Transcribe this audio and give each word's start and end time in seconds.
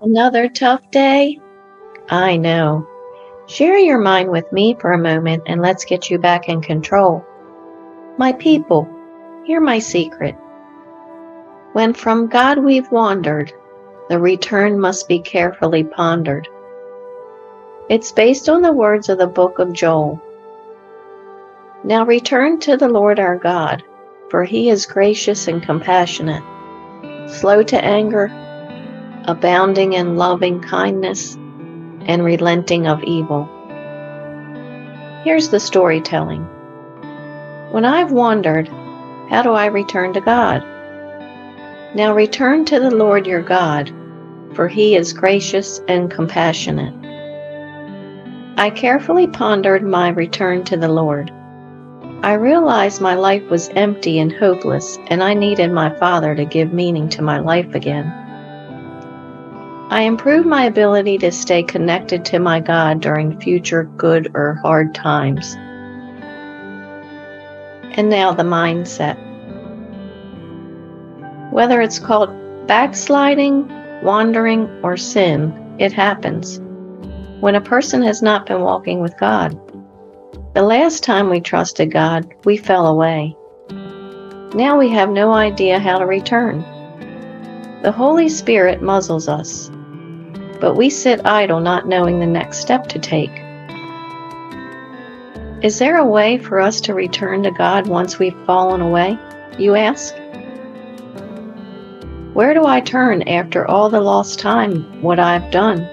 Another 0.00 0.48
tough 0.48 0.90
day? 0.90 1.38
I 2.10 2.36
know. 2.36 2.86
Share 3.46 3.78
your 3.78 4.00
mind 4.00 4.30
with 4.30 4.50
me 4.52 4.76
for 4.78 4.92
a 4.92 4.98
moment 4.98 5.44
and 5.46 5.62
let's 5.62 5.84
get 5.84 6.10
you 6.10 6.18
back 6.18 6.48
in 6.48 6.60
control. 6.60 7.24
My 8.18 8.32
people, 8.32 8.88
hear 9.44 9.60
my 9.60 9.78
secret. 9.78 10.34
When 11.72 11.94
from 11.94 12.28
God 12.28 12.58
we've 12.58 12.90
wandered, 12.90 13.52
the 14.08 14.18
return 14.18 14.80
must 14.80 15.08
be 15.08 15.20
carefully 15.20 15.84
pondered. 15.84 16.48
It's 17.88 18.12
based 18.12 18.48
on 18.48 18.62
the 18.62 18.72
words 18.72 19.08
of 19.08 19.18
the 19.18 19.26
book 19.26 19.58
of 19.58 19.72
Joel. 19.72 20.20
Now 21.84 22.04
return 22.04 22.58
to 22.60 22.76
the 22.76 22.88
Lord 22.88 23.20
our 23.20 23.36
God, 23.36 23.84
for 24.30 24.42
he 24.44 24.70
is 24.70 24.86
gracious 24.86 25.48
and 25.48 25.62
compassionate, 25.62 26.42
slow 27.28 27.62
to 27.62 27.84
anger, 27.84 28.28
abounding 29.26 29.94
in 29.94 30.16
loving 30.16 30.60
kindness, 30.60 31.34
and 32.06 32.24
relenting 32.24 32.86
of 32.86 33.02
evil. 33.04 33.48
Here's 35.24 35.48
the 35.48 35.60
storytelling. 35.60 36.42
When 37.70 37.84
I've 37.84 38.12
wandered, 38.12 38.68
how 39.30 39.42
do 39.42 39.52
I 39.52 39.66
return 39.66 40.12
to 40.12 40.20
God? 40.20 40.62
Now 41.94 42.14
return 42.14 42.64
to 42.66 42.78
the 42.78 42.90
Lord 42.90 43.26
your 43.26 43.42
God, 43.42 43.90
for 44.54 44.68
he 44.68 44.94
is 44.96 45.12
gracious 45.12 45.80
and 45.88 46.10
compassionate. 46.10 46.94
I 48.56 48.70
carefully 48.70 49.26
pondered 49.26 49.82
my 49.82 50.10
return 50.10 50.64
to 50.64 50.76
the 50.76 50.88
Lord. 50.88 51.32
I 52.22 52.34
realized 52.34 53.00
my 53.00 53.14
life 53.14 53.48
was 53.50 53.68
empty 53.70 54.18
and 54.18 54.32
hopeless, 54.32 54.98
and 55.08 55.22
I 55.22 55.34
needed 55.34 55.72
my 55.72 55.90
Father 55.98 56.34
to 56.34 56.44
give 56.44 56.72
meaning 56.72 57.08
to 57.10 57.22
my 57.22 57.38
life 57.38 57.74
again. 57.74 58.23
I 59.94 60.02
improve 60.02 60.44
my 60.44 60.64
ability 60.64 61.18
to 61.18 61.30
stay 61.30 61.62
connected 61.62 62.24
to 62.24 62.40
my 62.40 62.58
God 62.58 63.00
during 63.00 63.38
future 63.38 63.84
good 63.84 64.32
or 64.34 64.54
hard 64.54 64.92
times. 64.92 65.54
And 67.96 68.08
now 68.08 68.32
the 68.32 68.42
mindset. 68.42 69.16
Whether 71.52 71.80
it's 71.80 72.00
called 72.00 72.66
backsliding, 72.66 73.68
wandering, 74.02 74.68
or 74.82 74.96
sin, 74.96 75.76
it 75.78 75.92
happens 75.92 76.58
when 77.38 77.54
a 77.54 77.60
person 77.60 78.02
has 78.02 78.20
not 78.20 78.46
been 78.46 78.62
walking 78.62 79.00
with 79.00 79.16
God. 79.20 79.56
The 80.54 80.62
last 80.62 81.04
time 81.04 81.30
we 81.30 81.40
trusted 81.40 81.92
God, 81.92 82.34
we 82.44 82.56
fell 82.56 82.88
away. 82.88 83.36
Now 84.56 84.76
we 84.76 84.88
have 84.88 85.10
no 85.10 85.32
idea 85.32 85.78
how 85.78 85.98
to 85.98 86.04
return. 86.04 86.62
The 87.82 87.92
Holy 87.92 88.28
Spirit 88.28 88.82
muzzles 88.82 89.28
us, 89.28 89.70
but 90.54 90.74
we 90.74 90.90
sit 90.90 91.26
idle 91.26 91.60
not 91.60 91.88
knowing 91.88 92.18
the 92.20 92.26
next 92.26 92.58
step 92.58 92.86
to 92.88 92.98
take. 92.98 93.30
Is 95.62 95.78
there 95.78 95.96
a 95.96 96.06
way 96.06 96.38
for 96.38 96.60
us 96.60 96.80
to 96.82 96.94
return 96.94 97.42
to 97.44 97.50
God 97.50 97.86
once 97.86 98.18
we've 98.18 98.36
fallen 98.44 98.80
away? 98.80 99.18
You 99.58 99.76
ask? 99.76 100.14
Where 102.34 102.52
do 102.52 102.66
I 102.66 102.80
turn 102.80 103.22
after 103.28 103.66
all 103.66 103.88
the 103.88 104.00
lost 104.00 104.40
time, 104.40 105.00
what 105.00 105.18
I've 105.18 105.50
done? 105.50 105.88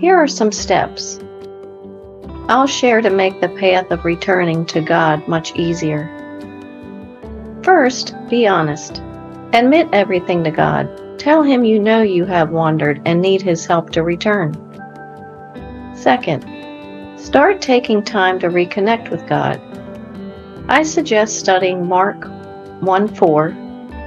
Here 0.00 0.16
are 0.16 0.26
some 0.26 0.50
steps. 0.50 1.20
I'll 2.48 2.66
share 2.66 3.00
to 3.00 3.10
make 3.10 3.40
the 3.40 3.48
path 3.50 3.90
of 3.90 4.04
returning 4.04 4.66
to 4.66 4.80
God 4.80 5.28
much 5.28 5.54
easier. 5.56 6.10
First, 7.62 8.14
be 8.28 8.46
honest. 8.46 9.00
Admit 9.52 9.88
everything 9.92 10.42
to 10.44 10.50
God. 10.50 10.88
Tell 11.24 11.42
Him 11.42 11.64
you 11.64 11.78
know 11.78 12.02
you 12.02 12.26
have 12.26 12.50
wandered 12.50 13.00
and 13.06 13.22
need 13.22 13.40
His 13.40 13.64
help 13.64 13.88
to 13.92 14.02
return. 14.02 14.52
Second, 15.96 16.44
start 17.18 17.62
taking 17.62 18.02
time 18.02 18.38
to 18.40 18.48
reconnect 18.48 19.10
with 19.10 19.26
God. 19.26 19.58
I 20.68 20.82
suggest 20.82 21.38
studying 21.38 21.88
Mark 21.88 22.26
1 22.82 23.08
4 23.08 23.56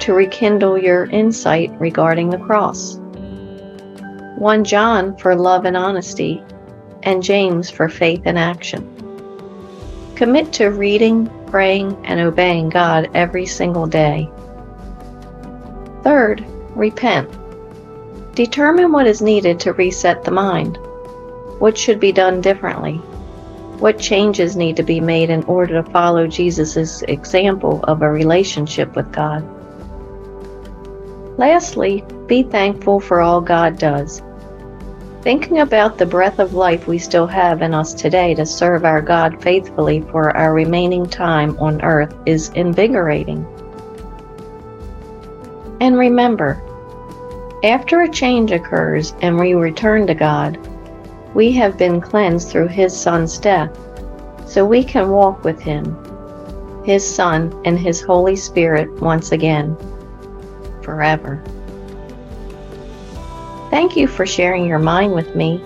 to 0.00 0.12
rekindle 0.12 0.76
your 0.76 1.04
insight 1.04 1.70
regarding 1.78 2.30
the 2.30 2.38
cross. 2.38 2.98
1 4.38 4.64
John 4.64 5.16
for 5.16 5.36
love 5.36 5.66
and 5.66 5.76
honesty, 5.76 6.42
and 7.04 7.22
James 7.22 7.70
for 7.70 7.88
faith 7.88 8.22
and 8.24 8.36
action. 8.36 8.82
Commit 10.16 10.52
to 10.54 10.70
reading, 10.70 11.30
praying, 11.46 11.96
and 12.06 12.18
obeying 12.18 12.70
God 12.70 13.08
every 13.14 13.46
single 13.46 13.86
day. 13.86 14.28
Third, 16.02 16.44
repent. 16.76 17.30
Determine 18.34 18.92
what 18.92 19.06
is 19.06 19.22
needed 19.22 19.60
to 19.60 19.72
reset 19.72 20.24
the 20.24 20.30
mind. 20.30 20.76
What 21.58 21.78
should 21.78 22.00
be 22.00 22.12
done 22.12 22.40
differently? 22.40 22.96
What 23.78 23.98
changes 23.98 24.56
need 24.56 24.76
to 24.76 24.82
be 24.82 25.00
made 25.00 25.30
in 25.30 25.44
order 25.44 25.82
to 25.82 25.90
follow 25.90 26.26
Jesus' 26.26 27.02
example 27.02 27.80
of 27.84 28.02
a 28.02 28.10
relationship 28.10 28.96
with 28.96 29.12
God? 29.12 29.44
Lastly, 31.38 32.04
be 32.26 32.42
thankful 32.42 33.00
for 33.00 33.20
all 33.20 33.40
God 33.40 33.78
does. 33.78 34.22
Thinking 35.22 35.60
about 35.60 35.96
the 35.96 36.06
breath 36.06 36.38
of 36.38 36.54
life 36.54 36.86
we 36.86 36.98
still 36.98 37.26
have 37.26 37.62
in 37.62 37.72
us 37.72 37.94
today 37.94 38.34
to 38.34 38.44
serve 38.44 38.84
our 38.84 39.00
God 39.00 39.42
faithfully 39.42 40.02
for 40.02 40.36
our 40.36 40.52
remaining 40.52 41.06
time 41.06 41.56
on 41.58 41.82
earth 41.82 42.14
is 42.26 42.50
invigorating. 42.50 43.46
And 45.80 45.98
remember, 45.98 46.62
after 47.64 48.02
a 48.02 48.10
change 48.10 48.52
occurs 48.52 49.14
and 49.22 49.38
we 49.38 49.54
return 49.54 50.06
to 50.06 50.14
God, 50.14 50.58
we 51.34 51.50
have 51.52 51.78
been 51.78 52.00
cleansed 52.00 52.48
through 52.48 52.68
His 52.68 52.98
Son's 52.98 53.38
death, 53.38 53.76
so 54.46 54.64
we 54.64 54.84
can 54.84 55.10
walk 55.10 55.44
with 55.44 55.60
Him, 55.60 55.96
His 56.84 57.08
Son, 57.08 57.52
and 57.64 57.78
His 57.78 58.00
Holy 58.00 58.36
Spirit 58.36 58.92
once 59.00 59.32
again 59.32 59.76
forever. 60.82 61.42
Thank 63.70 63.96
you 63.96 64.06
for 64.06 64.26
sharing 64.26 64.66
your 64.66 64.78
mind 64.78 65.14
with 65.14 65.34
me. 65.34 65.60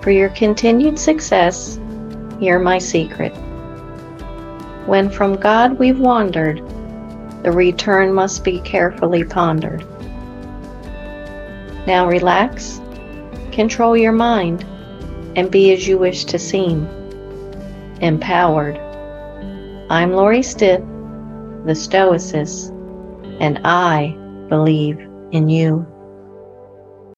For 0.00 0.12
your 0.12 0.30
continued 0.30 0.98
success, 0.98 1.78
hear 2.38 2.58
my 2.58 2.78
secret. 2.78 3.32
When 4.86 5.10
from 5.10 5.36
God 5.36 5.78
we've 5.78 5.98
wandered, 5.98 6.62
the 7.42 7.52
return 7.52 8.12
must 8.12 8.44
be 8.44 8.60
carefully 8.60 9.24
pondered. 9.24 9.84
Now 11.86 12.06
relax, 12.06 12.80
control 13.52 13.96
your 13.96 14.12
mind, 14.12 14.64
and 15.36 15.50
be 15.50 15.72
as 15.72 15.86
you 15.86 15.98
wish 15.98 16.24
to 16.26 16.38
seem. 16.38 16.86
Empowered. 18.00 18.78
I'm 19.90 20.12
Lori 20.12 20.42
Stiff, 20.42 20.80
the 21.64 21.74
Stoicess, 21.74 22.70
and 23.40 23.60
I 23.64 24.16
believe 24.48 24.98
in 25.32 25.48
you. 25.48 25.86